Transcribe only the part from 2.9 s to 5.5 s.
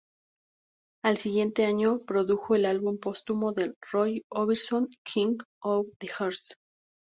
póstumo de Roy Orbison "King